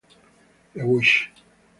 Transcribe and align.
The 0.73 0.81
Wish 0.83 1.29